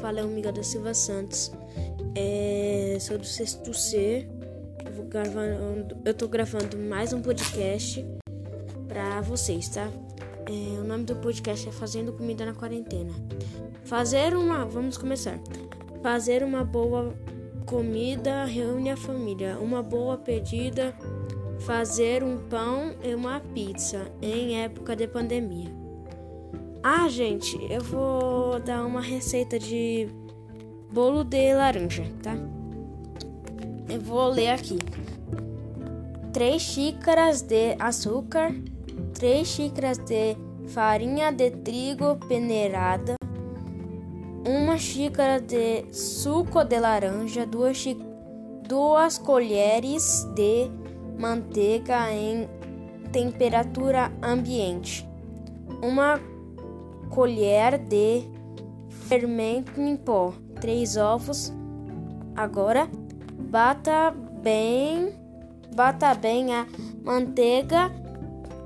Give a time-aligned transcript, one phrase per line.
[0.00, 1.50] fala é o Miguel da Silva Santos.
[2.14, 4.28] É, sou do sexto C.
[4.84, 8.04] Eu, vou gravando, eu tô gravando mais um podcast
[8.88, 9.88] pra vocês, tá?
[10.46, 13.12] É, o nome do podcast é Fazendo Comida na Quarentena.
[13.84, 14.66] Fazer uma.
[14.66, 15.40] Vamos começar.
[16.02, 17.14] Fazer uma boa
[17.64, 19.58] comida reúne a família.
[19.58, 20.94] Uma boa pedida.
[21.60, 25.81] Fazer um pão e uma pizza em época de pandemia.
[26.84, 30.08] Ah, gente, eu vou dar uma receita de
[30.92, 32.34] bolo de laranja, tá?
[33.88, 34.80] Eu vou ler aqui.
[36.32, 38.52] 3 xícaras de açúcar,
[39.14, 40.36] 3 xícaras de
[40.70, 43.14] farinha de trigo peneirada,
[44.44, 47.96] 1 xícara de suco de laranja, 2
[48.68, 50.68] duas colheres de
[51.16, 52.48] manteiga em
[53.12, 55.08] temperatura ambiente,
[55.80, 56.31] uma
[57.12, 58.22] colher de
[58.88, 61.52] fermento em pó, três ovos.
[62.34, 62.88] Agora
[63.38, 64.10] bata
[64.42, 65.12] bem,
[65.74, 66.66] bata bem a
[67.04, 67.92] manteiga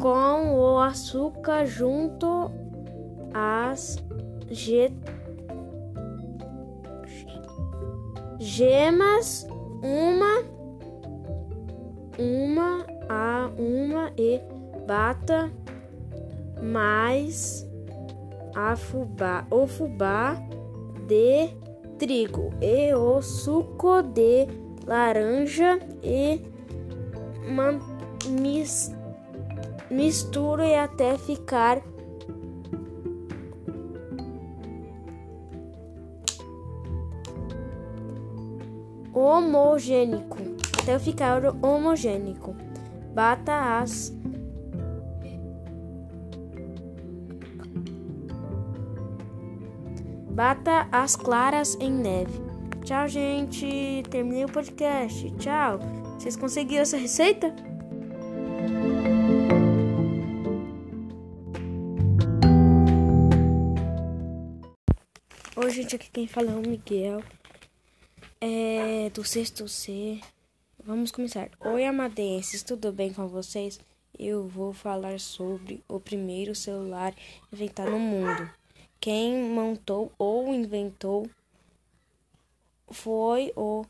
[0.00, 2.50] com o açúcar junto
[3.34, 4.02] às
[4.50, 4.90] ge
[8.38, 9.46] gemas,
[9.82, 10.42] uma,
[12.18, 14.40] uma a uma e
[14.86, 15.52] bata
[16.62, 17.69] mais
[18.54, 20.36] a fubá, o fubá
[21.06, 21.48] de
[21.98, 24.46] trigo e o suco de
[24.86, 26.40] laranja e
[28.28, 28.94] mis,
[29.90, 31.82] misture até ficar
[39.12, 40.38] homogênico,
[40.80, 42.54] até ficar homogênico.
[43.12, 44.14] Bata as
[50.30, 52.40] Bata as claras em neve.
[52.84, 54.02] Tchau, gente.
[54.10, 55.28] Terminei o podcast.
[55.32, 55.78] Tchau.
[56.18, 57.54] Vocês conseguiram essa receita?
[65.56, 65.96] Oi, gente.
[65.96, 67.22] Aqui quem fala é o Miguel.
[68.40, 70.20] É do sexto C.
[70.82, 71.50] Vamos começar.
[71.60, 72.62] Oi, amadenses.
[72.62, 73.80] Tudo bem com vocês?
[74.18, 77.14] Eu vou falar sobre o primeiro celular
[77.52, 78.59] inventado no mundo.
[79.00, 81.26] Quem montou ou inventou
[82.90, 83.86] foi, o,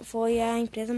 [0.00, 0.92] foi a empresa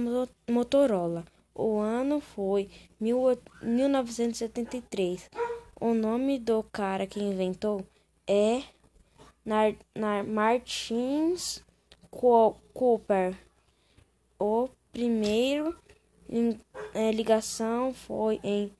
[0.48, 1.26] Motorola.
[1.54, 5.28] O ano foi 1973.
[5.80, 7.84] O nome do cara que inventou
[8.26, 8.62] é
[9.44, 11.62] Nar, Nar Martins
[12.10, 13.36] Cooper.
[14.38, 15.76] O primeiro
[16.94, 18.72] é, ligação foi em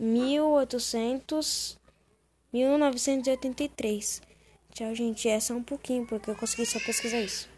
[0.00, 1.78] 1800
[2.52, 4.22] 1983.
[4.72, 5.28] Tchau, gente.
[5.28, 7.48] É só um pouquinho, porque eu consegui só pesquisar isso.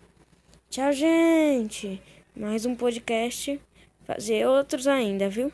[0.71, 2.01] Tchau, gente.
[2.37, 3.61] Mais um podcast.
[4.05, 5.53] Fazer outros ainda, viu?